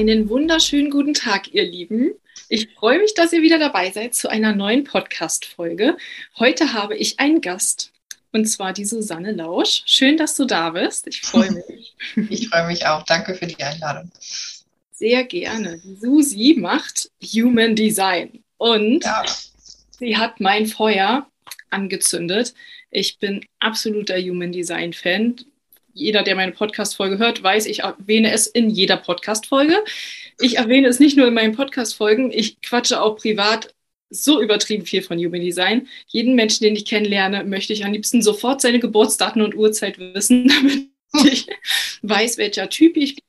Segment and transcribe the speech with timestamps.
[0.00, 2.12] Einen wunderschönen guten Tag, ihr Lieben.
[2.48, 5.98] Ich freue mich, dass ihr wieder dabei seid zu einer neuen Podcast-Folge.
[6.38, 7.92] Heute habe ich einen Gast
[8.32, 9.82] und zwar die Susanne Lausch.
[9.84, 11.06] Schön, dass du da bist.
[11.06, 11.94] Ich freue mich.
[12.30, 13.04] Ich freue mich auch.
[13.04, 14.10] Danke für die Einladung
[15.00, 15.80] sehr gerne.
[15.98, 19.24] Susi macht Human Design und ja.
[19.98, 21.26] sie hat mein Feuer
[21.70, 22.54] angezündet.
[22.90, 25.36] Ich bin absoluter Human Design Fan.
[25.92, 29.76] Jeder, der meine Podcast-Folge hört, weiß, ich erwähne es in jeder Podcast-Folge.
[30.40, 33.74] Ich erwähne es nicht nur in meinen Podcast-Folgen, ich quatsche auch privat
[34.10, 35.88] so übertrieben viel von Human Design.
[36.08, 40.48] Jeden Menschen, den ich kennenlerne, möchte ich am liebsten sofort seine Geburtsdaten und Uhrzeit wissen,
[40.62, 40.90] damit
[41.24, 41.46] ich
[42.02, 43.22] weiß, welcher Typ ich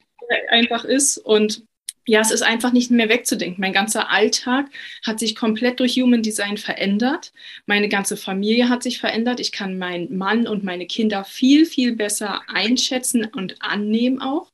[0.50, 1.17] einfach ist.
[1.17, 1.64] Und
[2.08, 3.62] ja, es ist einfach nicht mehr wegzudenken.
[3.62, 4.66] Mein ganzer Alltag
[5.06, 7.32] hat sich komplett durch Human Design verändert.
[7.68, 9.40] Meine ganze Familie hat sich verändert.
[9.40, 14.52] Ich kann meinen Mann und meine Kinder viel, viel besser einschätzen und annehmen auch.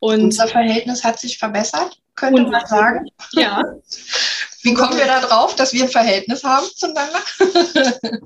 [0.00, 3.08] Und Unser Verhältnis hat sich verbessert, könnte man sagen.
[3.32, 3.62] Ja.
[4.62, 7.20] Wie kommen wir da drauf, dass wir ein Verhältnis haben zueinander?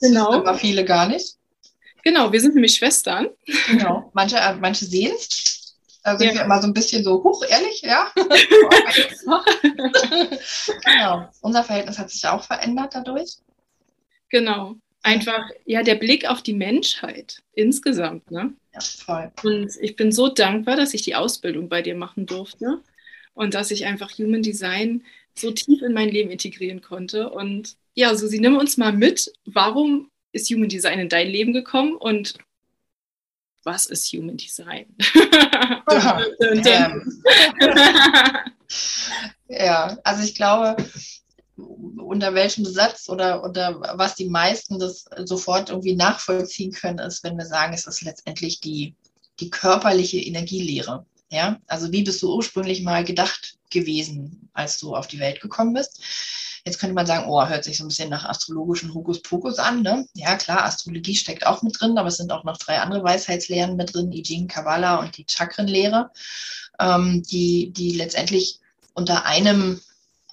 [0.00, 0.32] Genau.
[0.32, 1.36] Das aber viele gar nicht.
[2.02, 3.28] Genau, wir sind nämlich Schwestern.
[3.68, 4.10] Genau.
[4.12, 5.63] Manche, äh, manche sehen es,
[6.04, 6.34] da sind ja.
[6.34, 8.12] wir immer so ein bisschen so, hoch, ehrlich, ja.
[10.84, 11.30] genau.
[11.40, 13.38] Unser Verhältnis hat sich auch verändert dadurch.
[14.28, 14.76] Genau.
[15.02, 18.52] Einfach, ja, der Blick auf die Menschheit insgesamt, ne?
[18.74, 19.32] Ja, voll.
[19.42, 22.82] Und ich bin so dankbar, dass ich die Ausbildung bei dir machen durfte
[23.32, 27.30] und dass ich einfach Human Design so tief in mein Leben integrieren konnte.
[27.30, 29.32] Und ja, Susi, nimm uns mal mit.
[29.46, 32.34] Warum ist Human Design in dein Leben gekommen und
[33.62, 34.86] was ist Human Design?
[39.48, 40.76] ja, also ich glaube,
[41.56, 47.36] unter welchem Satz oder unter was die meisten das sofort irgendwie nachvollziehen können, ist, wenn
[47.36, 48.94] wir sagen, es ist letztendlich die,
[49.40, 51.06] die körperliche Energielehre.
[51.30, 55.74] Ja, also wie bist du ursprünglich mal gedacht gewesen, als du auf die Welt gekommen
[55.74, 56.00] bist?
[56.66, 59.82] Jetzt könnte man sagen, oh, hört sich so ein bisschen nach astrologischen Hokuspokus an.
[59.82, 60.06] Ne?
[60.14, 63.76] Ja, klar, Astrologie steckt auch mit drin, aber es sind auch noch drei andere Weisheitslehren
[63.76, 66.10] mit drin, I Ching, Kabbalah und die Chakrenlehre,
[66.80, 68.60] ähm, die, die letztendlich
[68.94, 69.80] unter einem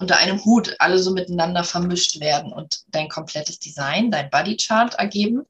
[0.02, 5.42] unter einem Hut alle so miteinander vermischt werden und dein komplettes Design, dein Bodychart ergeben.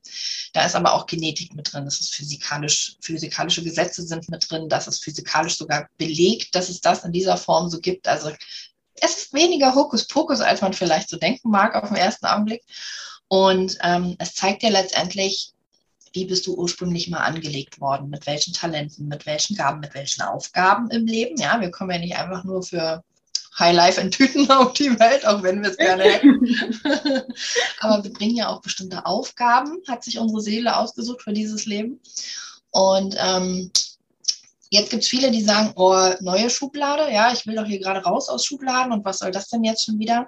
[0.53, 1.87] Da ist aber auch Genetik mit drin.
[1.87, 4.69] Das ist physikalisch, physikalische Gesetze sind mit drin.
[4.69, 8.06] Das ist physikalisch sogar belegt, dass es das in dieser Form so gibt.
[8.06, 8.31] Also
[9.00, 12.62] es ist weniger Hokuspokus, als man vielleicht so denken mag auf den ersten Augenblick.
[13.28, 15.53] Und ähm, es zeigt dir letztendlich,
[16.12, 20.22] wie bist du ursprünglich mal angelegt worden, mit welchen Talenten, mit welchen Gaben, mit welchen
[20.22, 21.41] Aufgaben im Leben.
[21.41, 23.03] Ja, wir kommen ja nicht einfach nur für
[23.58, 26.47] High Life in Tüten auf die Welt, auch wenn wir es gerne hätten.
[27.80, 32.00] Aber wir bringen ja auch bestimmte Aufgaben, hat sich unsere Seele ausgesucht für dieses Leben.
[32.70, 33.70] Und ähm,
[34.72, 38.00] Jetzt gibt es viele, die sagen, oh, neue Schublade, ja, ich will doch hier gerade
[38.00, 40.27] raus aus Schubladen und was soll das denn jetzt schon wieder?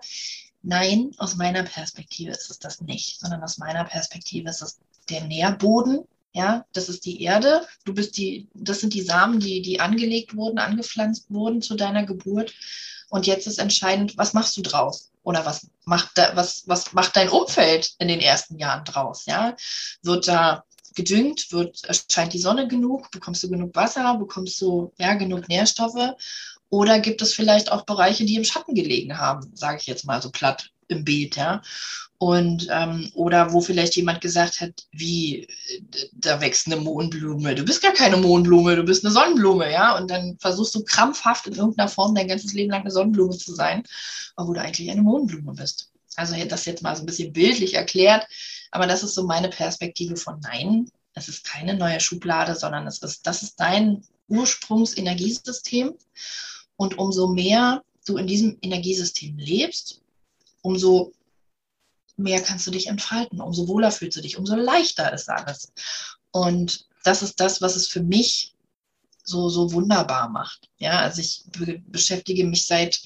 [0.63, 4.79] Nein, aus meiner Perspektive ist es das nicht, sondern aus meiner Perspektive ist es
[5.09, 7.67] der Nährboden, ja, das ist die Erde.
[7.87, 12.05] Du bist die, das sind die Samen, die, die angelegt wurden, angepflanzt wurden zu deiner
[12.05, 12.53] Geburt.
[13.09, 15.11] Und jetzt ist entscheidend, was machst du draus?
[15.23, 19.25] Oder was macht, da, was, was macht dein Umfeld in den ersten Jahren draus?
[19.25, 19.57] Ja,
[20.03, 20.65] wird da
[20.95, 26.15] gedüngt, wird, erscheint die Sonne genug, bekommst du genug Wasser, bekommst du ja, genug Nährstoffe
[26.69, 30.21] oder gibt es vielleicht auch Bereiche, die im Schatten gelegen haben, sage ich jetzt mal
[30.21, 31.63] so platt im Beet, ja.
[32.19, 35.47] Und ähm, oder wo vielleicht jemand gesagt hat, wie,
[36.13, 37.55] da wächst eine Mohnblume.
[37.55, 39.97] Du bist gar keine Mohnblume, du bist eine Sonnenblume, ja.
[39.97, 43.55] Und dann versuchst du krampfhaft in irgendeiner Form dein ganzes Leben lang eine Sonnenblume zu
[43.55, 43.83] sein,
[44.37, 45.91] obwohl du eigentlich eine Mohnblume bist.
[46.17, 48.27] Also das jetzt mal so ein bisschen bildlich erklärt,
[48.75, 52.99] aber das ist so meine Perspektive von Nein, es ist keine neue Schublade, sondern es
[52.99, 55.95] ist, das ist dein Ursprungsenergiesystem.
[56.77, 60.01] Und umso mehr du in diesem Energiesystem lebst,
[60.63, 61.13] umso
[62.17, 65.73] mehr kannst du dich entfalten, umso wohler fühlst du dich, umso leichter ist alles.
[66.33, 68.57] Und das ist das, was es für mich
[69.23, 70.69] so, so wunderbar macht.
[70.79, 73.01] Ja, also ich be beschäftige mich seit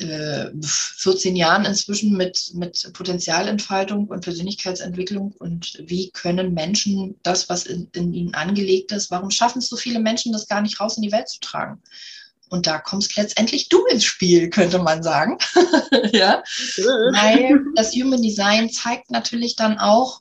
[0.00, 7.88] 14 Jahren inzwischen mit, mit Potenzialentfaltung und Persönlichkeitsentwicklung und wie können Menschen das, was in,
[7.94, 11.02] in ihnen angelegt ist, warum schaffen es so viele Menschen, das gar nicht raus in
[11.02, 11.80] die Welt zu tragen?
[12.50, 15.38] Und da kommst letztendlich du ins Spiel, könnte man sagen.
[16.12, 16.42] ja.
[16.76, 20.20] Weil das Human Design zeigt natürlich dann auch,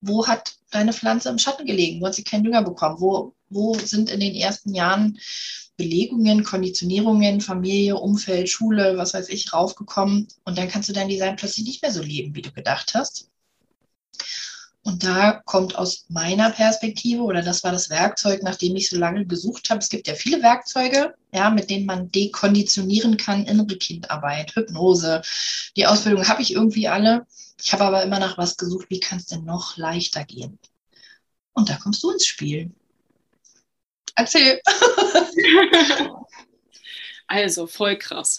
[0.00, 3.74] wo hat deine Pflanze im Schatten gelegen, wo hat sie keinen Dünger bekommen, wo, wo
[3.74, 5.18] sind in den ersten Jahren
[5.76, 10.28] Belegungen, Konditionierungen, Familie, Umfeld, Schule, was weiß ich, raufgekommen.
[10.44, 13.28] Und dann kannst du dein Design plötzlich nicht mehr so leben, wie du gedacht hast.
[14.86, 18.96] Und da kommt aus meiner Perspektive, oder das war das Werkzeug, nach dem ich so
[18.96, 19.80] lange gesucht habe.
[19.80, 25.22] Es gibt ja viele Werkzeuge, ja, mit denen man dekonditionieren kann, innere Kindarbeit, Hypnose.
[25.76, 27.26] Die Ausbildung habe ich irgendwie alle.
[27.60, 30.60] Ich habe aber immer nach was gesucht, wie kann es denn noch leichter gehen?
[31.52, 32.70] Und da kommst du ins Spiel.
[34.16, 34.60] Erzähl.
[37.28, 38.38] Also, voll krass.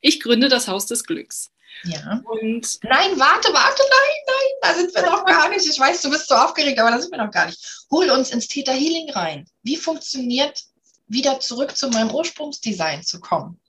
[0.00, 1.52] ich gründe das Haus des Glücks.
[1.84, 2.20] Ja.
[2.24, 5.66] Und nein, warte, warte, nein, nein, da sind wir noch gar nicht.
[5.66, 7.84] Ich weiß, du bist so aufgeregt, aber da sind wir noch gar nicht.
[7.90, 9.48] Hol uns ins Theta Healing rein.
[9.62, 10.64] Wie funktioniert
[11.06, 13.60] wieder zurück zu meinem Ursprungsdesign zu kommen?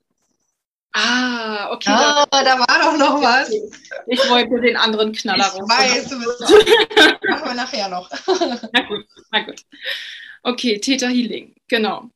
[0.93, 1.91] Ah, okay.
[1.91, 3.51] Ah, da war doch noch was.
[4.07, 7.29] Ich wollte den anderen Knaller Ich weiß, du bist auch.
[7.29, 8.09] Machen wir nachher noch.
[8.73, 9.61] Na gut, na gut.
[10.41, 12.09] Okay, Theta Healing, genau.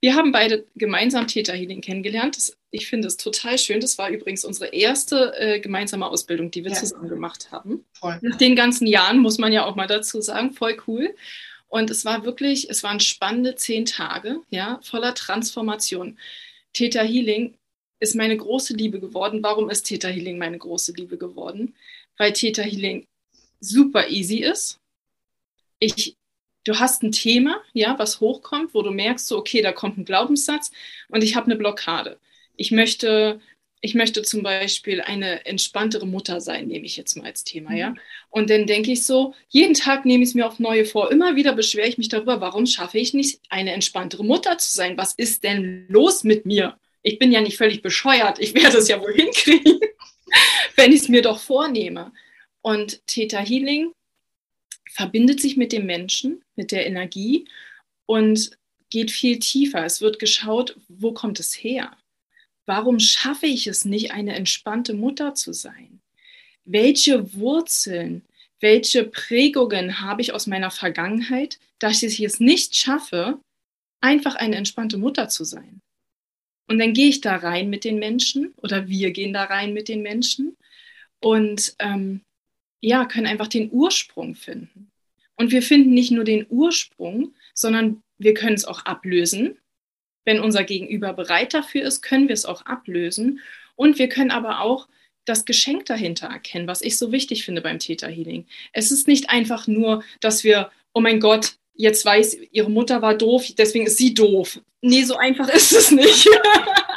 [0.00, 2.36] Wir haben beide gemeinsam Theta Healing kennengelernt.
[2.36, 3.80] Das, ich finde es total schön.
[3.80, 6.76] Das war übrigens unsere erste äh, gemeinsame Ausbildung, die wir ja.
[6.76, 7.84] zusammen gemacht haben.
[7.92, 8.18] Voll.
[8.20, 11.14] Nach den ganzen Jahren muss man ja auch mal dazu sagen, voll cool.
[11.68, 16.18] Und es war wirklich, es waren spannende zehn Tage, ja, voller Transformation.
[16.72, 17.54] Theta Healing
[18.02, 19.42] ist meine große Liebe geworden.
[19.42, 21.74] Warum ist Theta Healing meine große Liebe geworden?
[22.18, 23.06] Weil Theta Healing
[23.60, 24.80] super easy ist.
[25.78, 26.16] Ich,
[26.64, 30.04] du hast ein Thema, ja, was hochkommt, wo du merkst, so, okay, da kommt ein
[30.04, 30.72] Glaubenssatz
[31.08, 32.18] und ich habe eine Blockade.
[32.56, 33.40] Ich möchte,
[33.80, 37.90] ich möchte zum Beispiel eine entspanntere Mutter sein, nehme ich jetzt mal als Thema, ja.
[37.90, 37.98] Mhm.
[38.30, 41.12] Und dann denke ich so, jeden Tag nehme ich es mir auf neue vor.
[41.12, 44.98] Immer wieder beschwere ich mich darüber, warum schaffe ich nicht, eine entspanntere Mutter zu sein?
[44.98, 46.76] Was ist denn los mit mir?
[47.02, 49.80] Ich bin ja nicht völlig bescheuert, ich werde es ja wohl hinkriegen,
[50.76, 52.12] wenn ich es mir doch vornehme.
[52.60, 53.92] Und Theta Healing
[54.90, 57.48] verbindet sich mit dem Menschen, mit der Energie
[58.06, 58.52] und
[58.90, 59.84] geht viel tiefer.
[59.84, 61.96] Es wird geschaut, wo kommt es her?
[62.66, 66.00] Warum schaffe ich es nicht, eine entspannte Mutter zu sein?
[66.64, 68.22] Welche Wurzeln,
[68.60, 73.40] welche Prägungen habe ich aus meiner Vergangenheit, dass ich es nicht schaffe,
[74.00, 75.80] einfach eine entspannte Mutter zu sein?
[76.72, 79.88] Und dann gehe ich da rein mit den Menschen oder wir gehen da rein mit
[79.88, 80.56] den Menschen
[81.20, 82.22] und ähm,
[82.80, 84.90] ja, können einfach den Ursprung finden.
[85.36, 89.58] Und wir finden nicht nur den Ursprung, sondern wir können es auch ablösen.
[90.24, 93.40] Wenn unser Gegenüber bereit dafür ist, können wir es auch ablösen.
[93.76, 94.88] Und wir können aber auch
[95.26, 98.46] das Geschenk dahinter erkennen, was ich so wichtig finde beim Theta Healing.
[98.72, 103.14] Es ist nicht einfach nur, dass wir, oh mein Gott, jetzt weiß, ihre Mutter war
[103.14, 104.60] doof, deswegen ist sie doof.
[104.80, 106.28] Nee, so einfach ist es nicht.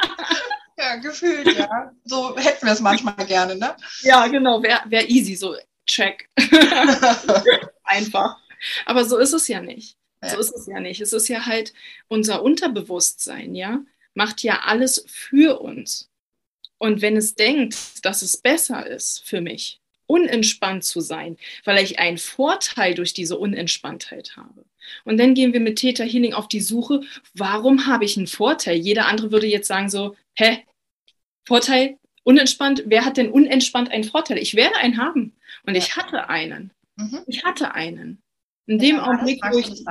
[0.77, 1.91] ja, gefühlt, ja.
[2.03, 3.75] So hätten wir es manchmal gerne, ne?
[4.01, 6.29] Ja, genau, wäre wär easy, so check.
[7.83, 8.37] einfach.
[8.85, 9.97] Aber so ist es ja nicht.
[10.23, 11.01] So ist es ja nicht.
[11.01, 11.73] Es ist ja halt
[12.07, 13.83] unser Unterbewusstsein, ja,
[14.15, 16.09] macht ja alles für uns.
[16.77, 21.99] Und wenn es denkt, dass es besser ist für mich, unentspannt zu sein, weil ich
[21.99, 24.65] einen Vorteil durch diese Unentspanntheit habe.
[25.03, 27.01] Und dann gehen wir mit Theta Healing auf die Suche,
[27.33, 28.77] warum habe ich einen Vorteil?
[28.77, 30.59] Jeder andere würde jetzt sagen so, hä,
[31.47, 34.37] Vorteil, unentspannt, wer hat denn unentspannt einen Vorteil?
[34.37, 35.33] Ich werde einen haben.
[35.65, 36.71] Und ich hatte einen.
[36.95, 37.19] Mhm.
[37.27, 38.21] Ich hatte einen.
[38.67, 39.83] In dem Augenblick, wo ich,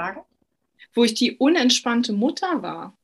[0.94, 2.96] wo ich die unentspannte Mutter war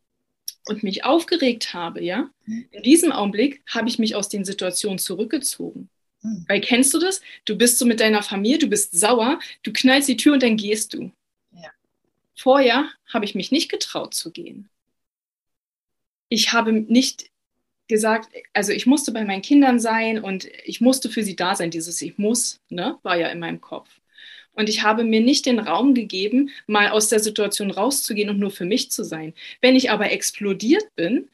[0.66, 2.66] und mich aufgeregt habe, ja, mhm.
[2.70, 5.88] in diesem Augenblick habe ich mich aus den Situationen zurückgezogen.
[6.22, 6.44] Mhm.
[6.48, 7.20] Weil kennst du das?
[7.44, 10.56] Du bist so mit deiner Familie, du bist sauer, du knallst die Tür und dann
[10.56, 11.10] gehst du.
[11.52, 11.70] Ja.
[12.36, 14.68] Vorher habe ich mich nicht getraut zu gehen.
[16.28, 17.30] Ich habe nicht
[17.88, 21.70] gesagt, also ich musste bei meinen Kindern sein und ich musste für sie da sein.
[21.70, 23.90] Dieses Ich muss, ne, war ja in meinem Kopf.
[24.52, 28.50] Und ich habe mir nicht den Raum gegeben, mal aus der Situation rauszugehen und nur
[28.50, 29.34] für mich zu sein.
[29.60, 31.28] Wenn ich aber explodiert bin,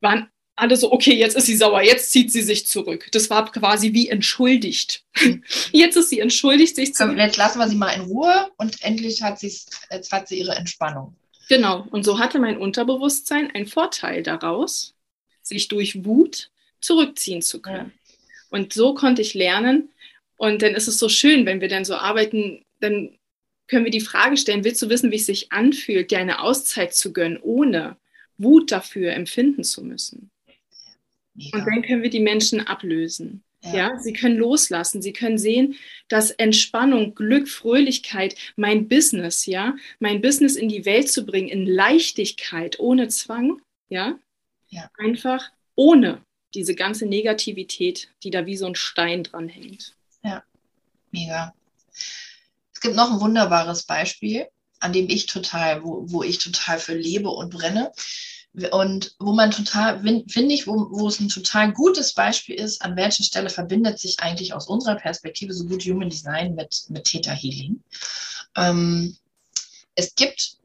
[0.00, 3.08] waren alle so, okay, jetzt ist sie sauer, jetzt zieht sie sich zurück.
[3.12, 5.04] Das war quasi wie entschuldigt.
[5.72, 7.04] Jetzt ist sie entschuldigt, sich zu.
[7.12, 11.14] Jetzt lassen wir sie mal in Ruhe und endlich hat, jetzt hat sie ihre Entspannung.
[11.48, 14.94] Genau, und so hatte mein Unterbewusstsein einen Vorteil daraus,
[15.42, 16.50] sich durch Wut
[16.80, 17.92] zurückziehen zu können.
[17.94, 18.14] Ja.
[18.50, 19.90] Und so konnte ich lernen.
[20.36, 23.16] Und dann ist es so schön, wenn wir dann so arbeiten, dann
[23.66, 26.94] können wir die Frage stellen, willst du wissen, wie es sich anfühlt, dir eine Auszeit
[26.94, 27.96] zu gönnen, ohne
[28.38, 30.30] Wut dafür empfinden zu müssen?
[31.38, 31.58] Mega.
[31.58, 33.44] Und dann können wir die Menschen ablösen.
[33.62, 33.74] Ja.
[33.74, 33.98] ja.
[33.98, 35.76] sie können loslassen, sie können sehen,
[36.08, 41.66] dass Entspannung, Glück, Fröhlichkeit, mein Business, ja, mein Business in die Welt zu bringen, in
[41.66, 44.18] Leichtigkeit, ohne Zwang, ja,
[44.68, 44.90] ja.
[44.98, 46.22] einfach ohne
[46.54, 49.94] diese ganze Negativität, die da wie so ein Stein dran hängt.
[50.24, 50.42] Ja,
[51.12, 51.54] mega.
[52.72, 54.48] Es gibt noch ein wunderbares Beispiel,
[54.80, 57.92] an dem ich total, wo, wo ich total für lebe und brenne.
[58.72, 62.96] Und wo man total, finde ich, wo, wo es ein total gutes Beispiel ist, an
[62.96, 67.32] welcher Stelle verbindet sich eigentlich aus unserer Perspektive so gut Human Design mit, mit Theta
[67.32, 67.82] Healing.
[68.56, 69.16] Ähm,
[69.94, 70.56] es gibt,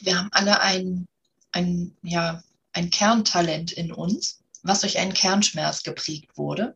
[0.00, 1.06] wir haben alle ein,
[1.52, 6.74] ein, ja, ein Kerntalent in uns, was durch einen Kernschmerz geprägt wurde.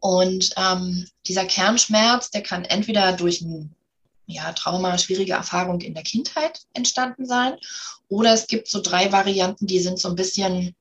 [0.00, 3.74] Und ähm, dieser Kernschmerz, der kann entweder durch ein
[4.26, 7.56] ja, Trauma, schwierige Erfahrung in der Kindheit entstanden sein.
[8.08, 10.74] Oder es gibt so drei Varianten, die sind so ein bisschen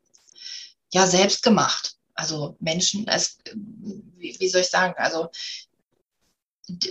[0.91, 1.95] ja selbst gemacht.
[2.15, 5.29] Also Menschen, es, wie, wie soll ich sagen, also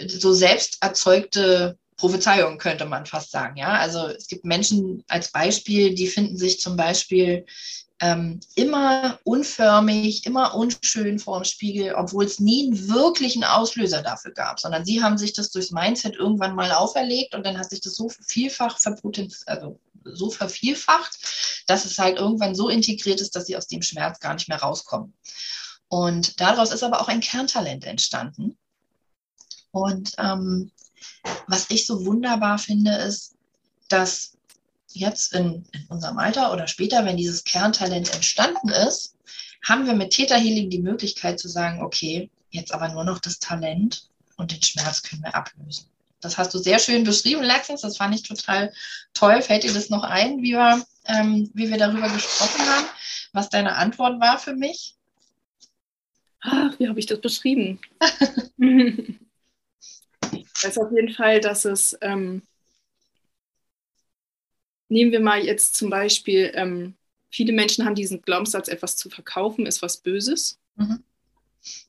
[0.09, 3.57] so selbst erzeugte Prophezeiungen könnte man fast sagen.
[3.57, 7.47] Ja, also es gibt Menschen als Beispiel, die finden sich zum Beispiel
[8.03, 14.33] ähm, immer unförmig, immer unschön vor dem Spiegel, obwohl es nie einen wirklichen Auslöser dafür
[14.33, 17.81] gab, sondern sie haben sich das durchs Mindset irgendwann mal auferlegt und dann hat sich
[17.81, 18.77] das so vielfach
[19.47, 21.17] also so vervielfacht,
[21.69, 24.61] dass es halt irgendwann so integriert ist, dass sie aus dem Schmerz gar nicht mehr
[24.61, 25.15] rauskommen.
[25.87, 28.59] Und daraus ist aber auch ein Kerntalent entstanden.
[29.71, 30.73] Und ähm,
[31.47, 33.37] was ich so wunderbar finde, ist,
[33.89, 34.37] dass
[34.95, 39.17] jetzt in, in unserem Alter oder später, wenn dieses Kerntalent entstanden ist,
[39.65, 43.39] haben wir mit Theta Healing die Möglichkeit zu sagen, okay, jetzt aber nur noch das
[43.39, 45.87] Talent und den Schmerz können wir ablösen.
[46.21, 48.73] Das hast du sehr schön beschrieben letztens, das fand ich total
[49.13, 49.43] toll.
[49.43, 52.87] Fällt dir das noch ein, wie wir, ähm, wie wir darüber gesprochen haben,
[53.33, 54.97] was deine Antwort war für mich?
[56.41, 57.81] Ach, wie habe ich das beschrieben?
[60.63, 62.43] das ist auf jeden Fall, dass es ähm,
[64.93, 66.97] Nehmen wir mal jetzt zum Beispiel, ähm,
[67.31, 70.59] viele Menschen haben diesen Glaubenssatz, etwas zu verkaufen ist was Böses.
[70.77, 71.03] Mhm.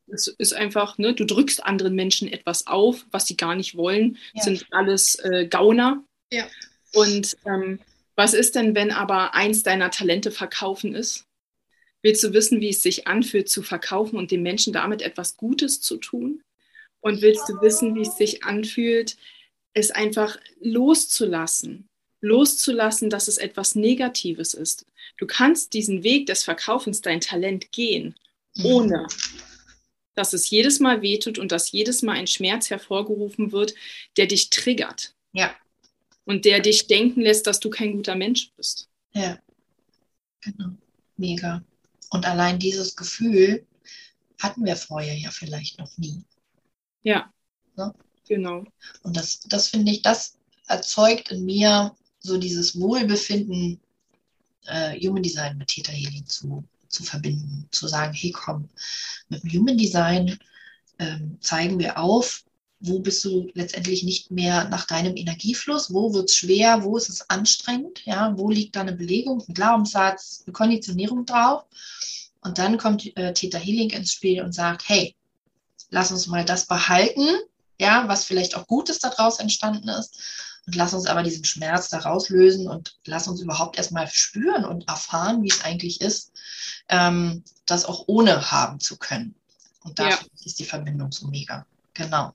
[0.07, 4.17] Es ist einfach, ne, du drückst anderen Menschen etwas auf, was sie gar nicht wollen,
[4.33, 4.43] ja.
[4.43, 6.01] sind alles äh, Gauner.
[6.31, 6.47] Ja.
[6.93, 7.81] Und ähm,
[8.15, 11.25] was ist denn, wenn aber eins deiner Talente verkaufen ist?
[12.03, 15.81] Willst du wissen, wie es sich anfühlt, zu verkaufen und dem Menschen damit etwas Gutes
[15.81, 16.41] zu tun?
[17.01, 19.17] Und willst du wissen, wie es sich anfühlt,
[19.73, 21.89] es einfach loszulassen?
[22.23, 24.85] Loszulassen, dass es etwas Negatives ist.
[25.17, 28.15] Du kannst diesen Weg des Verkaufens, dein Talent gehen,
[28.55, 28.65] mhm.
[28.65, 29.07] ohne
[30.15, 33.73] dass es jedes Mal wehtut und dass jedes Mal ein Schmerz hervorgerufen wird,
[34.15, 35.13] der dich triggert.
[35.33, 35.53] Ja.
[36.25, 38.89] Und der dich denken lässt, dass du kein guter Mensch bist.
[39.13, 39.39] Ja.
[40.41, 40.69] Genau.
[41.17, 41.63] Mega.
[42.09, 43.65] Und allein dieses Gefühl
[44.39, 46.23] hatten wir vorher ja vielleicht noch nie.
[47.01, 47.33] Ja.
[47.75, 47.93] Ne?
[48.27, 48.63] Genau.
[49.01, 50.37] Und das, das finde ich, das
[50.67, 53.79] erzeugt in mir so dieses Wohlbefinden
[54.65, 58.69] äh, Human Design mit Theta Healing zu, zu verbinden, zu sagen, hey komm,
[59.29, 60.39] mit dem Human Design
[60.99, 62.43] ähm, zeigen wir auf,
[62.79, 67.09] wo bist du letztendlich nicht mehr nach deinem Energiefluss, wo wird es schwer, wo ist
[67.09, 71.65] es anstrengend, ja, wo liegt da eine Belegung, ein Glaubenssatz, eine Konditionierung drauf.
[72.41, 75.15] Und dann kommt äh, Theta Healing ins Spiel und sagt, hey,
[75.91, 77.25] lass uns mal das behalten,
[77.79, 80.19] ja, was vielleicht auch Gutes daraus entstanden ist
[80.65, 84.87] und lass uns aber diesen Schmerz da rauslösen und lass uns überhaupt erstmal spüren und
[84.87, 86.31] erfahren, wie es eigentlich ist,
[86.89, 89.35] ähm, das auch ohne haben zu können.
[89.83, 90.19] Und da ja.
[90.45, 91.65] ist die Verbindung so mega.
[91.93, 92.33] Genau.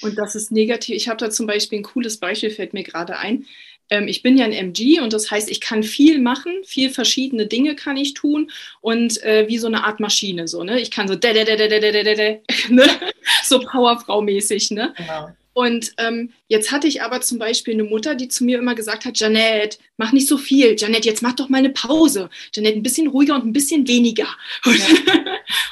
[0.00, 0.96] Und das ist negativ.
[0.96, 3.46] Ich habe da zum Beispiel ein cooles Beispiel, fällt mir gerade ein.
[3.88, 7.46] Ähm, ich bin ja ein MG und das heißt, ich kann viel machen, viel verschiedene
[7.46, 10.80] Dinge kann ich tun und äh, wie so eine Art Maschine, so, ne?
[10.80, 11.14] Ich kann so,
[12.68, 13.10] ne?
[13.44, 14.92] so Powerfrau-mäßig, ne?
[14.96, 15.28] Genau.
[15.56, 19.06] Und ähm, jetzt hatte ich aber zum Beispiel eine Mutter, die zu mir immer gesagt
[19.06, 20.76] hat, Janette, mach nicht so viel.
[20.76, 22.28] Janette, jetzt mach doch mal eine Pause.
[22.52, 24.28] Janette, ein bisschen ruhiger und ein bisschen weniger.
[24.66, 24.84] Und, ja.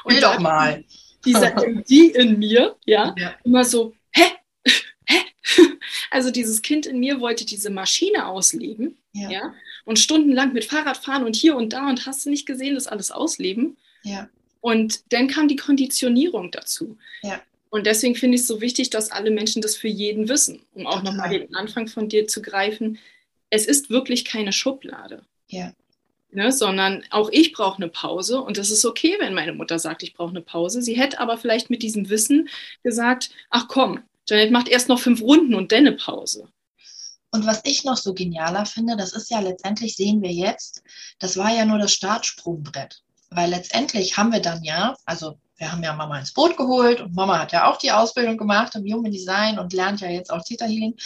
[0.05, 0.83] und doch mal.
[1.27, 4.23] Dieser MD in mir, ja, ja, immer so, hä?
[5.05, 5.19] Hä?
[6.11, 9.31] Also dieses Kind in mir wollte diese Maschine ausleben, ja.
[9.31, 12.75] ja, und stundenlang mit Fahrrad fahren und hier und da und hast du nicht gesehen,
[12.75, 13.77] das alles ausleben.
[14.03, 14.29] Ja.
[14.61, 16.97] Und dann kam die Konditionierung dazu.
[17.23, 17.43] Ja.
[17.75, 20.87] Und deswegen finde ich es so wichtig, dass alle Menschen das für jeden wissen, um
[20.87, 22.99] auch nochmal den Anfang von dir zu greifen.
[23.51, 25.25] Es ist wirklich keine Schublade.
[25.49, 25.73] Ja.
[26.31, 30.05] Ne, sondern auch ich brauche eine Pause und es ist okay, wenn meine Mutter sagt,
[30.05, 30.83] ich brauche eine Pause.
[30.83, 32.49] Sie hätte aber vielleicht mit diesem Wissen
[32.85, 36.47] gesagt, ach komm, Janet macht erst noch fünf Runden und dann eine Pause.
[37.33, 40.85] Und was ich noch so genialer finde, das ist ja letztendlich, sehen wir jetzt,
[41.19, 43.03] das war ja nur das Startsprungbrett.
[43.31, 47.15] Weil letztendlich haben wir dann ja, also wir haben ja Mama ins Boot geholt und
[47.15, 50.43] Mama hat ja auch die Ausbildung gemacht im Human Design und lernt ja jetzt auch
[50.43, 50.97] Theta Healing.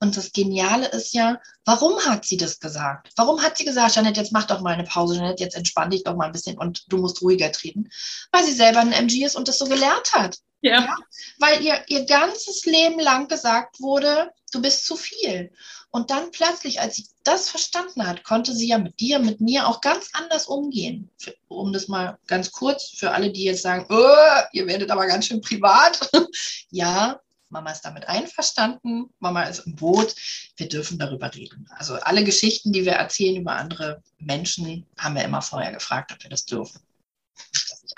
[0.00, 3.10] Und das Geniale ist ja, warum hat sie das gesagt?
[3.16, 6.04] Warum hat sie gesagt, Janet, jetzt mach doch mal eine Pause, Janet, jetzt entspann dich
[6.04, 7.90] doch mal ein bisschen und du musst ruhiger treten?
[8.30, 10.38] Weil sie selber ein MG ist und das so gelernt hat.
[10.60, 10.80] Ja.
[10.82, 10.96] ja.
[11.38, 15.52] Weil ihr ihr ganzes Leben lang gesagt wurde, du bist zu viel.
[15.90, 19.66] Und dann plötzlich, als sie das verstanden hat, konnte sie ja mit dir, mit mir
[19.66, 21.10] auch ganz anders umgehen.
[21.18, 25.06] Für, um das mal ganz kurz für alle, die jetzt sagen, oh, ihr werdet aber
[25.06, 26.10] ganz schön privat.
[26.70, 30.14] ja, Mama ist damit einverstanden, Mama ist im Boot,
[30.56, 31.66] wir dürfen darüber reden.
[31.70, 36.22] Also alle Geschichten, die wir erzählen über andere Menschen, haben wir immer vorher gefragt, ob
[36.22, 36.80] wir das dürfen.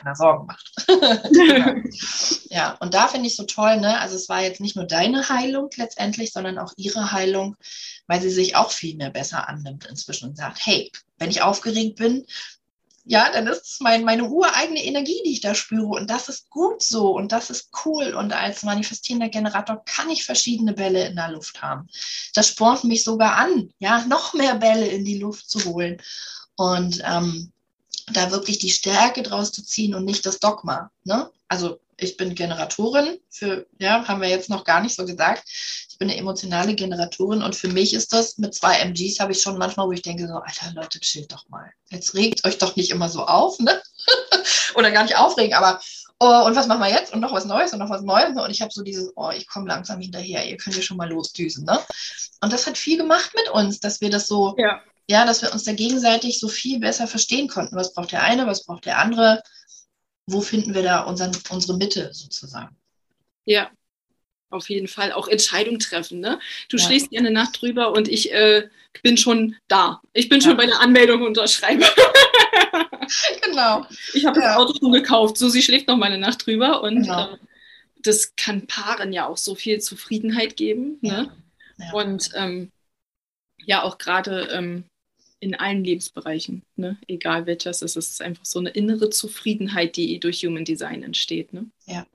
[0.05, 0.73] Nicht, dass sich einer Sorgen macht.
[2.51, 4.01] ja, und da finde ich so toll, ne?
[4.01, 7.57] Also es war jetzt nicht nur deine Heilung letztendlich, sondern auch ihre Heilung,
[8.07, 11.97] weil sie sich auch viel mehr besser annimmt inzwischen und sagt, hey, wenn ich aufgeregt
[11.97, 12.27] bin,
[13.05, 15.87] ja, dann ist es mein, meine ureigene Energie, die ich da spüre.
[15.87, 18.15] Und das ist gut so und das ist cool.
[18.15, 21.89] Und als manifestierender Generator kann ich verschiedene Bälle in der Luft haben.
[22.35, 26.01] Das spornt mich sogar an, ja, noch mehr Bälle in die Luft zu holen.
[26.57, 27.53] Und ähm,
[28.13, 30.91] da wirklich die Stärke draus zu ziehen und nicht das Dogma.
[31.05, 31.31] Ne?
[31.49, 35.45] Also ich bin Generatorin, für, ja, haben wir jetzt noch gar nicht so gesagt.
[35.89, 39.43] Ich bin eine emotionale Generatorin und für mich ist das mit zwei MGs habe ich
[39.43, 41.71] schon manchmal, wo ich denke so, Alter Leute, chillt doch mal.
[41.91, 43.83] Jetzt regt euch doch nicht immer so auf, ne?
[44.75, 45.81] Oder gar nicht aufregen, aber
[46.21, 47.13] oh, und was machen wir jetzt?
[47.13, 48.37] Und noch was Neues und noch was Neues.
[48.37, 51.09] Und ich habe so dieses, oh, ich komme langsam hinterher, ihr könnt ja schon mal
[51.09, 51.79] losdüsen, ne?
[52.41, 55.53] Und das hat viel gemacht mit uns, dass wir das so, ja, ja dass wir
[55.53, 57.77] uns da gegenseitig so viel besser verstehen konnten.
[57.77, 59.43] Was braucht der eine, was braucht der andere?
[60.33, 62.77] wo finden wir da unseren, unsere Mitte sozusagen?
[63.45, 63.71] Ja,
[64.51, 66.21] auf jeden Fall auch Entscheidungen treffen.
[66.21, 66.41] Ne?
[66.69, 66.85] Du ja.
[66.85, 68.69] schläfst dir eine Nacht drüber und ich äh,
[69.03, 70.01] bin schon da.
[70.13, 70.49] Ich bin ja.
[70.49, 71.85] schon bei der Anmeldung unterschreiben.
[73.43, 73.87] genau.
[74.15, 74.49] Ich habe ja.
[74.49, 75.37] das Auto schon gekauft.
[75.37, 77.35] So, sie schläft noch mal eine Nacht drüber und genau.
[77.35, 77.39] äh,
[78.03, 80.99] das kann Paaren ja auch so viel Zufriedenheit geben.
[81.01, 81.31] Ne?
[81.93, 82.71] Und ähm,
[83.59, 84.85] ja, auch gerade ähm,
[85.41, 86.99] in allen Lebensbereichen, ne?
[87.09, 91.53] egal welches, es ist einfach so eine innere Zufriedenheit, die durch Human Design entsteht.
[91.53, 91.67] Ne?
[91.87, 92.07] Ja,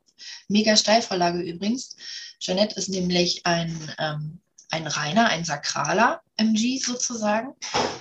[0.47, 1.97] mega Steilvorlage übrigens.
[2.39, 7.55] Jeanette ist nämlich ein, ähm, ein reiner, ein sakraler MG sozusagen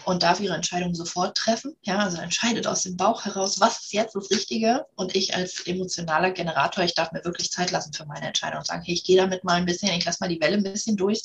[0.05, 1.77] und darf ihre Entscheidung sofort treffen.
[1.83, 4.85] Ja, also entscheidet aus dem Bauch heraus, was ist jetzt das Richtige.
[4.97, 8.67] Und ich als emotionaler Generator, ich darf mir wirklich Zeit lassen für meine Entscheidung und
[8.67, 10.97] sagen, hey, ich gehe damit mal ein bisschen, ich lasse mal die Welle ein bisschen
[10.97, 11.23] durch.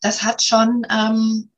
[0.00, 1.50] Das hat schon ähm,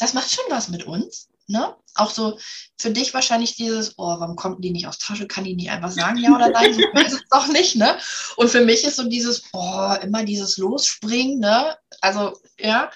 [0.00, 1.28] das macht schon was mit uns.
[1.46, 1.74] Ne?
[1.94, 2.38] Auch so
[2.78, 5.26] für dich wahrscheinlich dieses, oh, warum kommt die nicht aus Tasche?
[5.26, 6.72] Kann die nicht einfach sagen, ja oder nein?
[6.74, 7.98] So ist es doch nicht, ne?
[8.36, 11.76] Und für mich ist so dieses, oh, immer dieses Losspringen, ne?
[12.00, 12.90] Also, ja,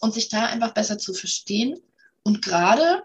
[0.00, 1.80] und sich da einfach besser zu verstehen.
[2.24, 3.04] Und gerade,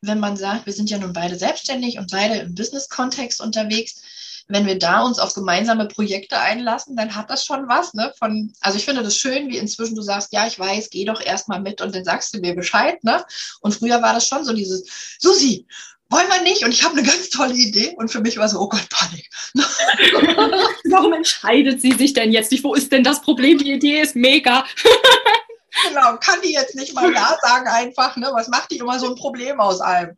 [0.00, 4.02] wenn man sagt, wir sind ja nun beide selbstständig und beide im Business-Kontext unterwegs,
[4.48, 7.94] wenn wir da uns auf gemeinsame Projekte einlassen, dann hat das schon was.
[7.94, 8.12] Ne?
[8.18, 11.20] Von, also ich finde das schön, wie inzwischen du sagst, ja, ich weiß, geh doch
[11.20, 13.02] erstmal mit und dann sagst du mir Bescheid.
[13.04, 13.24] Ne?
[13.60, 15.66] Und früher war das schon so dieses, Susi,
[16.10, 16.64] wollen wir nicht?
[16.64, 17.94] Und ich habe eine ganz tolle Idee.
[17.96, 19.28] Und für mich war so, oh Gott, Panik.
[20.90, 22.64] Warum entscheidet sie sich denn jetzt nicht?
[22.64, 23.58] Wo ist denn das Problem?
[23.58, 24.64] Die Idee ist mega.
[25.86, 28.28] Genau, kann die jetzt nicht mal Ja sagen einfach, ne?
[28.32, 30.14] Was macht die immer so ein Problem aus allem?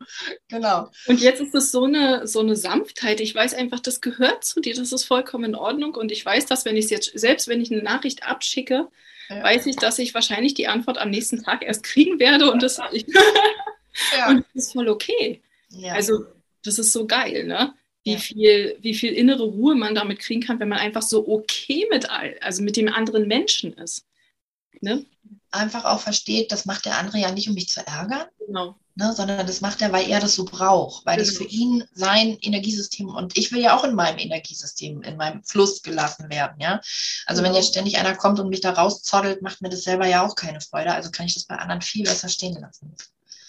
[0.49, 0.89] Genau.
[1.07, 3.19] Und jetzt ist es so eine, so eine Sanftheit.
[3.19, 5.95] Ich weiß einfach, das gehört zu dir, das ist vollkommen in Ordnung.
[5.95, 8.87] Und ich weiß, dass wenn ich es jetzt, selbst wenn ich eine Nachricht abschicke,
[9.29, 9.43] ja.
[9.43, 12.77] weiß ich, dass ich wahrscheinlich die Antwort am nächsten Tag erst kriegen werde und das,
[14.17, 14.29] ja.
[14.29, 15.41] und das ist voll okay.
[15.69, 15.93] Ja.
[15.93, 16.25] Also,
[16.63, 17.73] das ist so geil, ne?
[18.03, 21.85] Wie, viel, wie viel innere Ruhe man damit kriegen kann, wenn man einfach so okay
[21.91, 24.07] mit all, also mit dem anderen Menschen ist.
[24.81, 25.05] Ne?
[25.51, 28.75] Einfach auch versteht, das macht der andere ja nicht, um mich zu ärgern, genau.
[28.95, 31.27] ne, sondern das macht er, weil er das so braucht, weil genau.
[31.27, 35.43] das für ihn sein Energiesystem und ich will ja auch in meinem Energiesystem, in meinem
[35.43, 36.81] Fluss gelassen werden, ja.
[37.25, 37.53] Also genau.
[37.53, 40.35] wenn jetzt ständig einer kommt und mich da rauszottelt, macht mir das selber ja auch
[40.35, 42.95] keine Freude, also kann ich das bei anderen viel besser stehen lassen.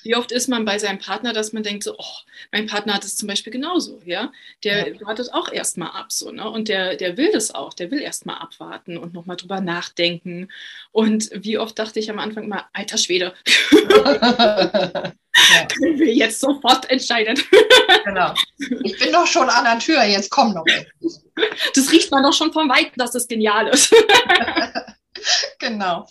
[0.02, 2.16] Wie oft ist man bei seinem Partner, dass man denkt, so, oh,
[2.50, 4.32] mein Partner hat es zum Beispiel genauso, ja?
[4.64, 5.00] Der ja.
[5.06, 6.48] wartet auch erstmal ab, so, ne?
[6.48, 10.48] Und der, der will das auch, der will erstmal abwarten und nochmal drüber nachdenken.
[10.90, 13.34] Und wie oft dachte ich am Anfang mal, alter Schwede,
[13.72, 15.12] ja.
[15.68, 17.40] können wir jetzt sofort entscheiden.
[18.04, 18.34] genau.
[18.84, 20.64] Ich bin doch schon an der Tür, jetzt komm noch.
[21.74, 23.94] Das riecht man doch schon von Weitem, dass das genial ist.
[25.58, 26.06] genau.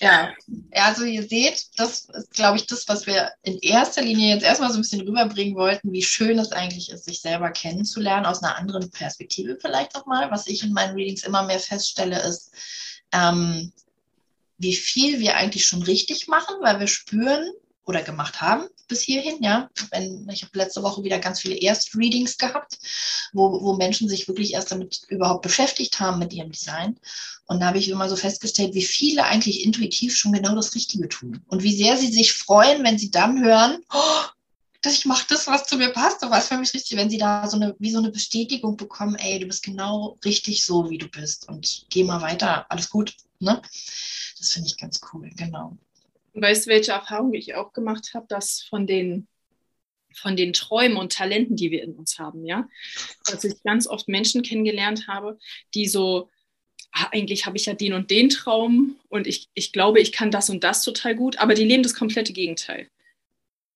[0.00, 0.32] Ja.
[0.72, 4.70] also ihr seht, das ist, glaube ich, das, was wir in erster Linie jetzt erstmal
[4.70, 8.56] so ein bisschen rüberbringen wollten, wie schön es eigentlich ist, sich selber kennenzulernen, aus einer
[8.56, 10.30] anderen Perspektive vielleicht auch mal.
[10.30, 12.52] Was ich in meinen Readings immer mehr feststelle, ist,
[13.12, 13.72] ähm,
[14.58, 17.48] wie viel wir eigentlich schon richtig machen, weil wir spüren
[17.84, 19.70] oder gemacht haben bis hierhin, ja.
[19.90, 22.78] Wenn, ich habe letzte Woche wieder ganz viele Erst-Readings gehabt,
[23.32, 26.98] wo, wo Menschen sich wirklich erst damit überhaupt beschäftigt haben mit ihrem Design.
[27.46, 31.08] Und da habe ich immer so festgestellt, wie viele eigentlich intuitiv schon genau das Richtige
[31.08, 31.42] tun.
[31.46, 34.24] Und wie sehr sie sich freuen, wenn sie dann hören, oh,
[34.82, 37.18] dass ich mache das, was zu mir passt und was für mich richtig, wenn sie
[37.18, 40.98] da so eine, wie so eine Bestätigung bekommen, ey, du bist genau richtig so, wie
[40.98, 43.60] du bist und geh mal weiter, alles gut, ne?
[44.38, 45.76] Das finde ich ganz cool, genau.
[46.34, 49.26] Weißt du, welche Erfahrung ich auch gemacht habe, dass von den,
[50.14, 52.68] von den Träumen und Talenten, die wir in uns haben, ja,
[53.26, 55.38] dass ich ganz oft Menschen kennengelernt habe,
[55.74, 56.28] die so,
[56.92, 60.30] ah, eigentlich habe ich ja den und den Traum und ich, ich glaube, ich kann
[60.30, 62.88] das und das total gut, aber die leben das komplette Gegenteil.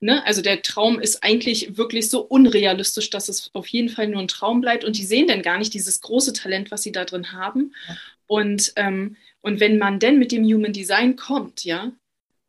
[0.03, 0.27] Ne?
[0.27, 4.27] Also der Traum ist eigentlich wirklich so unrealistisch, dass es auf jeden Fall nur ein
[4.27, 7.31] Traum bleibt und die sehen dann gar nicht dieses große Talent, was sie da drin
[7.31, 7.73] haben.
[8.27, 11.93] Und, ähm, und wenn man denn mit dem Human Design kommt, ja,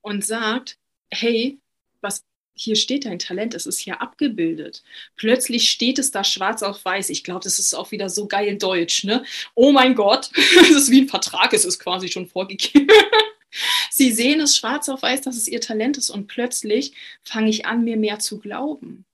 [0.04, 0.78] und sagt,
[1.10, 1.60] hey,
[2.02, 2.24] was
[2.56, 4.84] hier steht dein Talent, es ist hier abgebildet.
[5.16, 7.10] Plötzlich steht es da schwarz auf weiß.
[7.10, 9.24] Ich glaube, das ist auch wieder so geil deutsch, ne?
[9.56, 10.30] Oh mein Gott,
[10.62, 12.88] es ist wie ein Vertrag, es ist quasi schon vorgegeben.
[13.92, 17.66] Sie sehen es schwarz auf weiß, dass es ihr Talent ist und plötzlich fange ich
[17.66, 19.06] an, mir mehr zu glauben.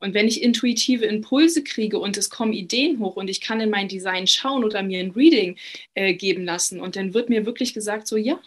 [0.00, 3.68] Und wenn ich intuitive Impulse kriege und es kommen Ideen hoch und ich kann in
[3.68, 5.58] mein Design schauen oder mir ein Reading
[5.94, 8.40] äh, geben lassen und dann wird mir wirklich gesagt, so ja,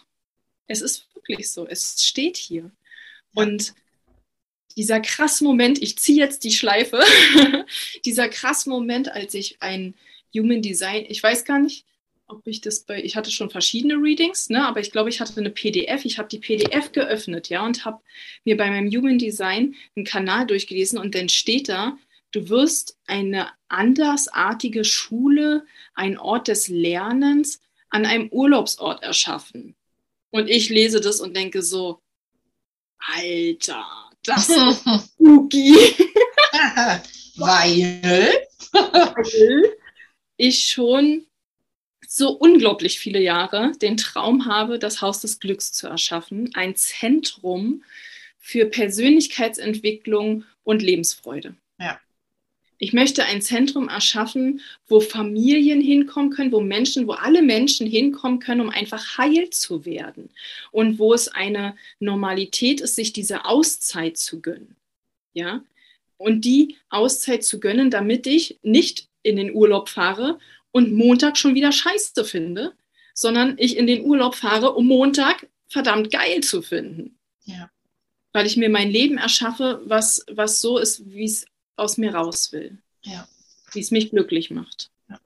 [0.66, 2.70] es ist wirklich so, es steht hier.
[3.34, 3.74] Und
[4.76, 7.02] dieser krass Moment, ich ziehe jetzt die Schleife,
[8.04, 9.94] dieser krass Moment, als ich ein
[10.34, 11.84] Human Design, ich weiß gar nicht,
[12.26, 15.38] ob ich das bei, ich hatte schon verschiedene Readings, ne, aber ich glaube, ich hatte
[15.38, 16.04] eine PDF.
[16.04, 18.00] Ich habe die PDF geöffnet, ja, und habe
[18.44, 21.98] mir bei meinem Human Design einen Kanal durchgelesen und dann steht da,
[22.32, 29.76] du wirst eine andersartige Schule, ein Ort des Lernens an einem Urlaubsort erschaffen.
[30.34, 32.02] Und ich lese das und denke so,
[32.98, 33.86] Alter,
[34.24, 35.72] das ist spooky.
[37.36, 38.32] Weil?
[38.72, 39.76] Weil
[40.36, 41.24] ich schon
[42.08, 47.84] so unglaublich viele Jahre den Traum habe, das Haus des Glücks zu erschaffen, ein Zentrum
[48.36, 51.54] für Persönlichkeitsentwicklung und Lebensfreude.
[52.78, 58.40] Ich möchte ein Zentrum erschaffen, wo Familien hinkommen können, wo Menschen, wo alle Menschen hinkommen
[58.40, 60.30] können, um einfach heil zu werden
[60.72, 64.76] und wo es eine Normalität ist, sich diese Auszeit zu gönnen.
[65.32, 65.62] Ja?
[66.16, 70.38] Und die Auszeit zu gönnen, damit ich nicht in den Urlaub fahre
[70.72, 72.72] und Montag schon wieder scheiße finde,
[73.14, 77.16] sondern ich in den Urlaub fahre, um Montag verdammt geil zu finden.
[77.44, 77.70] Ja.
[78.32, 82.52] Weil ich mir mein Leben erschaffe, was, was so ist, wie es aus mir raus
[82.52, 82.78] will.
[83.02, 83.28] Ja.
[83.72, 84.90] Wie es mich glücklich macht.
[85.08, 85.20] Ja.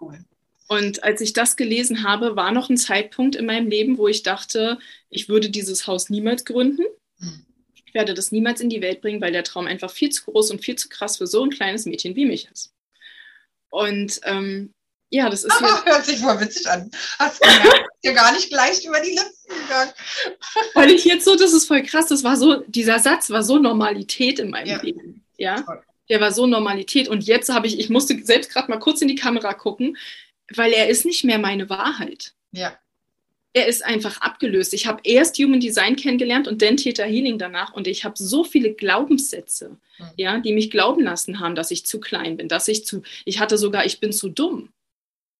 [0.00, 0.24] Cool.
[0.68, 4.22] Und als ich das gelesen habe, war noch ein Zeitpunkt in meinem Leben, wo ich
[4.22, 4.78] dachte,
[5.10, 6.84] ich würde dieses Haus niemals gründen.
[7.18, 7.44] Hm.
[7.74, 10.50] Ich werde das niemals in die Welt bringen, weil der Traum einfach viel zu groß
[10.50, 12.72] und viel zu krass für so ein kleines Mädchen wie mich ist.
[13.68, 14.72] Und ähm,
[15.12, 15.52] ja, das ist.
[15.58, 16.90] Aber hört sich voll witzig an.
[17.18, 17.48] Hast du
[18.02, 19.92] dir gar nicht gleich über die Lippen gegangen.
[20.74, 23.58] Weil ich jetzt so, das ist voll krass, das war so, dieser Satz war so
[23.58, 24.82] Normalität in meinem ja.
[24.82, 25.24] Leben.
[25.36, 25.64] Ja.
[26.08, 27.08] Der war so Normalität.
[27.08, 29.96] Und jetzt habe ich, ich musste selbst gerade mal kurz in die Kamera gucken,
[30.54, 32.32] weil er ist nicht mehr meine Wahrheit.
[32.52, 32.76] Ja
[33.54, 34.72] er ist einfach abgelöst.
[34.72, 38.44] Ich habe erst Human Design kennengelernt und dann Theta Healing danach und ich habe so
[38.44, 40.06] viele Glaubenssätze, mhm.
[40.16, 43.40] ja, die mich glauben lassen haben, dass ich zu klein bin, dass ich zu, ich
[43.40, 44.70] hatte sogar, ich bin zu dumm.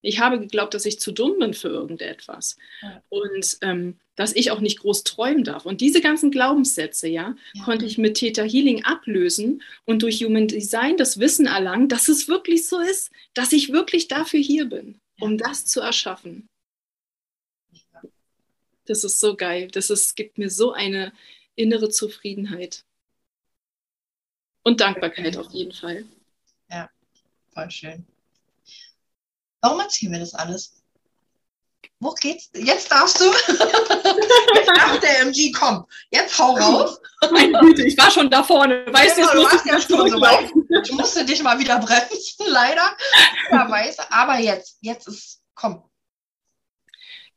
[0.02, 2.88] Ich habe geglaubt, dass ich zu dumm bin für irgendetwas mhm.
[3.08, 5.64] und ähm, dass ich auch nicht groß träumen darf.
[5.64, 10.48] Und diese ganzen Glaubenssätze, ja, ja, konnte ich mit Theta Healing ablösen und durch Human
[10.48, 15.00] Design das Wissen erlangen, dass es wirklich so ist, dass ich wirklich dafür hier bin,
[15.16, 15.26] ja.
[15.26, 16.48] um das zu erschaffen.
[18.86, 19.68] Das ist so geil.
[19.68, 21.12] Das ist, gibt mir so eine
[21.54, 22.84] innere Zufriedenheit.
[24.64, 26.04] Und Dankbarkeit auf jeden Fall.
[26.68, 26.90] Ja,
[27.52, 28.06] voll schön.
[29.62, 30.74] Warum erzählen wir das alles?
[32.00, 32.50] Wo geht's?
[32.54, 33.24] Jetzt darfst du.
[33.26, 35.86] jetzt darf der MG, komm.
[36.10, 36.98] Jetzt hau raus.
[37.30, 38.84] Meine Güte, ich war schon da vorne.
[38.90, 40.50] Weißt genau, du, du, ja schon so weit.
[40.84, 42.96] Ich musste dich mal wieder bremsen, leider.
[43.52, 45.84] Ja, weiß, aber jetzt, jetzt ist, komm,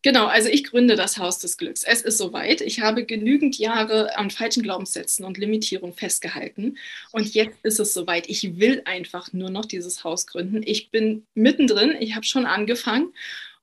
[0.06, 1.84] Genau, also ich gründe das Haus des Glücks.
[1.84, 2.62] Es ist soweit.
[2.62, 6.78] Ich habe genügend Jahre an falschen Glaubenssätzen und Limitierungen festgehalten.
[7.12, 8.30] Und jetzt ist es soweit.
[8.30, 10.62] Ich will einfach nur noch dieses Haus gründen.
[10.64, 11.96] Ich bin mittendrin.
[12.00, 13.16] Ich habe schon angefangen.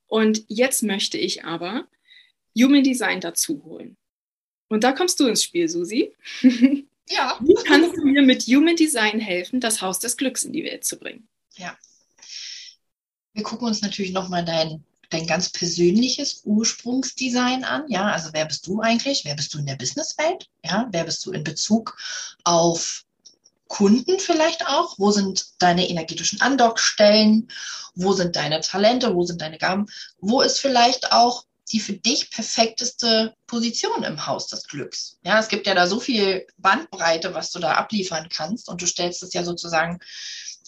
[0.07, 1.87] Und jetzt möchte ich aber
[2.59, 3.95] Human Design dazu holen.
[4.67, 6.11] Und da kommst du ins Spiel, Susi.
[7.09, 7.37] Ja.
[7.41, 10.85] Wie kannst du mir mit Human Design helfen, das Haus des Glücks in die Welt
[10.85, 11.27] zu bringen?
[11.55, 11.77] Ja.
[13.33, 17.85] Wir gucken uns natürlich nochmal dein, dein ganz persönliches Ursprungsdesign an.
[17.87, 19.25] Ja, also wer bist du eigentlich?
[19.25, 20.49] Wer bist du in der Businesswelt?
[20.63, 21.97] Ja, wer bist du in Bezug
[22.43, 23.05] auf
[23.67, 24.97] Kunden vielleicht auch?
[24.97, 27.47] Wo sind deine energetischen Andockstellen?
[27.95, 29.15] Wo sind deine Talente?
[29.15, 29.87] Wo sind deine Gaben?
[30.19, 35.17] Wo ist vielleicht auch die für dich perfekteste Position im Haus des Glücks?
[35.23, 38.85] Ja, es gibt ja da so viel Bandbreite, was du da abliefern kannst und du
[38.85, 39.99] stellst es ja sozusagen,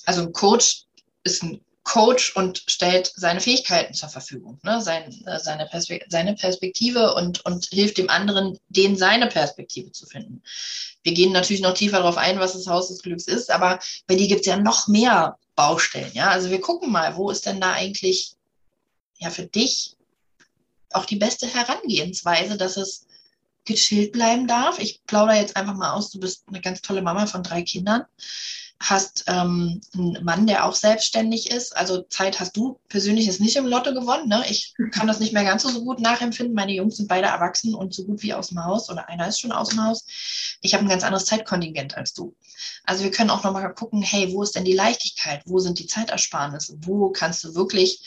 [0.05, 0.85] also ein Coach
[1.23, 4.81] ist ein Coach und stellt seine Fähigkeiten zur Verfügung, ne?
[4.81, 10.07] Sein, äh, seine, Perspekt seine Perspektive und, und hilft dem anderen, den seine Perspektive zu
[10.07, 10.41] finden.
[11.03, 14.15] Wir gehen natürlich noch tiefer darauf ein, was das Haus des Glücks ist, aber bei
[14.15, 16.11] dir gibt es ja noch mehr Baustellen.
[16.13, 16.31] Ja?
[16.31, 18.33] Also wir gucken mal, wo ist denn da eigentlich
[19.19, 19.95] ja für dich
[20.91, 23.05] auch die beste Herangehensweise, dass es
[23.63, 24.79] gechillt bleiben darf.
[24.79, 28.05] Ich plaudere jetzt einfach mal aus, du bist eine ganz tolle Mama von drei Kindern
[28.79, 31.75] hast ähm, einen Mann, der auch selbstständig ist.
[31.75, 34.27] Also Zeit hast du persönlich jetzt nicht im Lotto gewonnen.
[34.27, 34.43] Ne?
[34.49, 36.53] Ich kann das nicht mehr ganz so gut nachempfinden.
[36.53, 39.39] Meine Jungs sind beide erwachsen und so gut wie aus dem Haus oder einer ist
[39.39, 40.05] schon aus dem Haus.
[40.61, 42.35] Ich habe ein ganz anderes Zeitkontingent als du.
[42.83, 45.41] Also wir können auch nochmal gucken, hey, wo ist denn die Leichtigkeit?
[45.45, 46.77] Wo sind die Zeitersparnisse?
[46.81, 48.01] Wo kannst du wirklich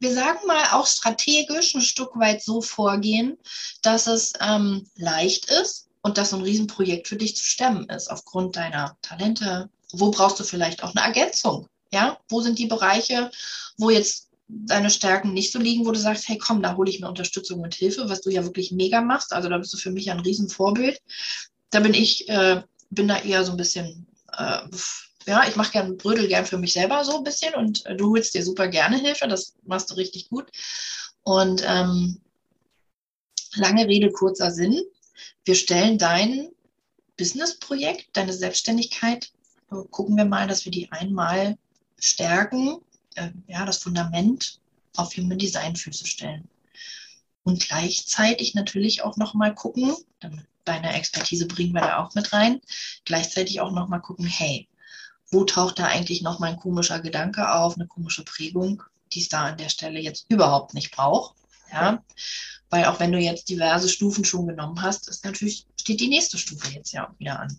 [0.00, 3.36] wir sagen mal auch strategisch ein Stück weit so vorgehen,
[3.82, 8.10] dass es ähm, leicht ist, und das so ein Riesenprojekt für dich zu stemmen ist,
[8.10, 9.68] aufgrund deiner Talente.
[9.92, 11.68] Wo brauchst du vielleicht auch eine Ergänzung?
[11.92, 13.30] Ja, wo sind die Bereiche,
[13.78, 17.00] wo jetzt deine Stärken nicht so liegen, wo du sagst, hey komm, da hole ich
[17.00, 19.32] mir Unterstützung und Hilfe, was du ja wirklich mega machst.
[19.32, 21.00] Also da bist du für mich ein Riesenvorbild.
[21.70, 24.06] Da bin ich, äh, bin da eher so ein bisschen,
[24.36, 24.60] äh,
[25.26, 28.10] ja, ich mache gern, brödel gern für mich selber so ein bisschen und äh, du
[28.10, 30.50] holst dir super gerne Hilfe, das machst du richtig gut.
[31.24, 32.20] Und ähm,
[33.54, 34.80] lange Rede, kurzer Sinn
[35.44, 36.48] wir stellen dein
[37.16, 39.32] Businessprojekt, deine Selbstständigkeit,
[39.90, 41.58] gucken wir mal, dass wir die einmal
[41.98, 42.78] stärken,
[43.16, 44.60] äh, ja, das Fundament
[44.96, 46.48] auf Human Design Füße stellen.
[47.42, 49.96] Und gleichzeitig natürlich auch nochmal gucken,
[50.64, 52.60] deine Expertise bringen wir da auch mit rein,
[53.04, 54.68] gleichzeitig auch nochmal gucken, hey,
[55.30, 59.46] wo taucht da eigentlich nochmal ein komischer Gedanke auf, eine komische Prägung, die es da
[59.46, 61.34] an der Stelle jetzt überhaupt nicht braucht.
[61.72, 62.02] Ja,
[62.70, 66.38] weil auch wenn du jetzt diverse Stufen schon genommen hast, ist natürlich, steht die nächste
[66.38, 67.58] Stufe jetzt ja auch wieder an.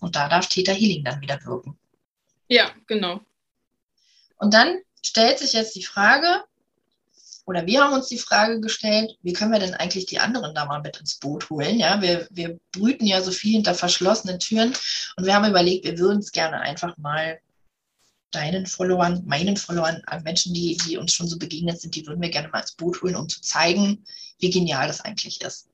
[0.00, 1.78] Und da darf Theta Healing dann wieder wirken.
[2.48, 3.20] Ja, genau.
[4.36, 6.44] Und dann stellt sich jetzt die Frage,
[7.44, 10.64] oder wir haben uns die Frage gestellt, wie können wir denn eigentlich die anderen da
[10.64, 11.78] mal mit ins Boot holen?
[11.78, 14.72] Ja, wir, wir brüten ja so viel hinter verschlossenen Türen
[15.16, 17.40] und wir haben überlegt, wir würden es gerne einfach mal
[18.34, 22.20] deinen Followern, meinen Followern, an Menschen, die, die uns schon so begegnet sind, die würden
[22.20, 24.04] wir gerne mal ins Boot holen, um zu zeigen,
[24.38, 25.68] wie genial das eigentlich ist.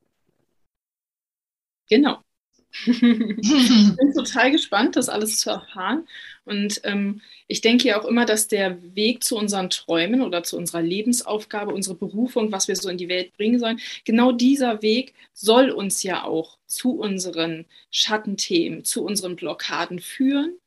[1.88, 2.22] Genau.
[2.86, 6.06] ich bin total gespannt, das alles zu erfahren.
[6.44, 10.56] Und ähm, ich denke ja auch immer, dass der Weg zu unseren Träumen oder zu
[10.56, 15.14] unserer Lebensaufgabe, unsere Berufung, was wir so in die Welt bringen sollen, genau dieser Weg
[15.32, 20.58] soll uns ja auch zu unseren Schattenthemen, zu unseren Blockaden führen.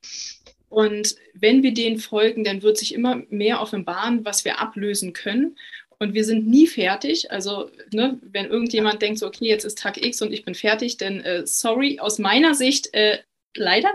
[0.71, 5.57] Und wenn wir denen folgen, dann wird sich immer mehr offenbaren, was wir ablösen können.
[5.99, 7.29] Und wir sind nie fertig.
[7.29, 10.95] Also, ne, wenn irgendjemand denkt, so, okay, jetzt ist Tag X und ich bin fertig,
[10.95, 13.19] dann äh, sorry, aus meiner Sicht äh,
[13.53, 13.93] leider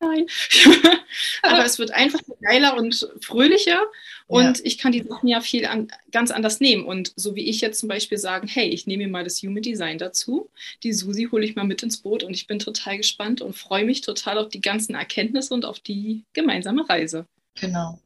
[0.00, 0.26] nein.
[1.42, 3.82] Aber es wird einfach geiler und fröhlicher.
[4.26, 4.64] Und ja.
[4.64, 6.84] ich kann die Sachen ja viel an, ganz anders nehmen.
[6.84, 9.62] Und so wie ich jetzt zum Beispiel sagen, hey, ich nehme mir mal das Human
[9.62, 10.50] Design dazu.
[10.82, 13.84] Die Susi hole ich mal mit ins Boot und ich bin total gespannt und freue
[13.84, 17.26] mich total auf die ganzen Erkenntnisse und auf die gemeinsame Reise.
[17.54, 18.00] Genau.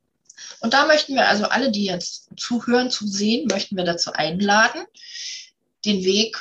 [0.60, 4.82] Und da möchten wir also alle, die jetzt zuhören, zusehen, möchten wir dazu einladen,
[5.84, 6.36] den Weg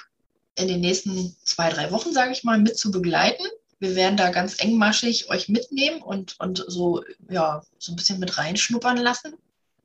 [0.55, 3.45] in den nächsten zwei, drei Wochen, sage ich mal, mit zu begleiten.
[3.79, 8.37] Wir werden da ganz engmaschig euch mitnehmen und, und so, ja, so ein bisschen mit
[8.37, 9.35] reinschnuppern lassen,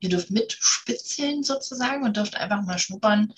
[0.04, 3.32] Ihr dürft mitspitzeln sozusagen und dürft einfach mal schnuppern,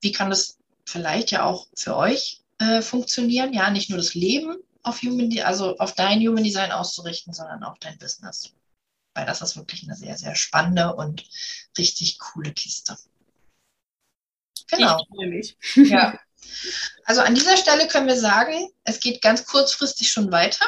[0.00, 3.52] wie kann das vielleicht ja auch für euch äh, funktionieren.
[3.52, 7.76] Ja, nicht nur das Leben auf Human, also auf dein Human Design auszurichten, sondern auch
[7.76, 8.54] dein Business.
[9.12, 11.22] Weil das ist wirklich eine sehr, sehr spannende und
[11.76, 12.96] richtig coole Kiste.
[14.68, 15.02] Genau.
[15.02, 15.56] Ich freue mich.
[15.74, 16.18] Ja.
[17.04, 20.66] Also an dieser Stelle können wir sagen, es geht ganz kurzfristig schon weiter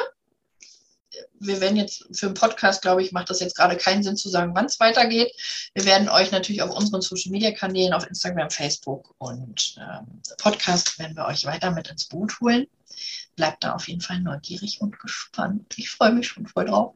[1.39, 4.29] wir werden jetzt für einen Podcast, glaube ich, macht das jetzt gerade keinen Sinn zu
[4.29, 5.31] sagen, wann es weitergeht.
[5.73, 10.97] Wir werden euch natürlich auf unseren Social Media Kanälen, auf Instagram, Facebook und ähm, Podcast
[10.99, 12.67] werden wir euch weiter mit ins Boot holen.
[13.35, 15.73] Bleibt da auf jeden Fall neugierig und gespannt.
[15.77, 16.95] Ich freue mich schon voll drauf.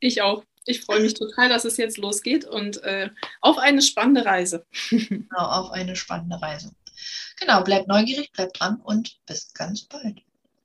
[0.00, 0.44] Ich auch.
[0.64, 3.08] Ich freue mich total, dass es jetzt losgeht und äh,
[3.40, 4.66] auf eine spannende Reise.
[4.90, 6.72] Genau, auf eine spannende Reise.
[7.38, 10.22] Genau, bleibt neugierig, bleibt dran und bis ganz bald.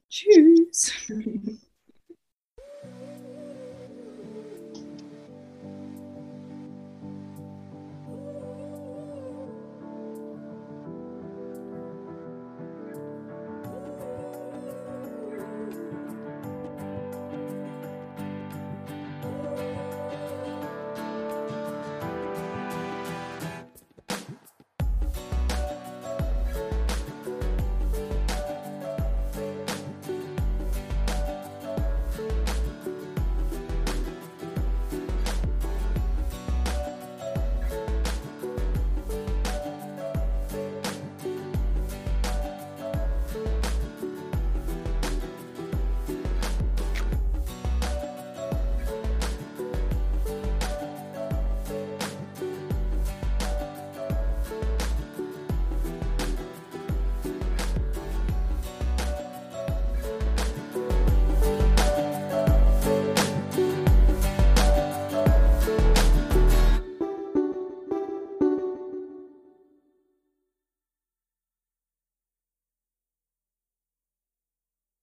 [0.09, 0.91] Tschüss.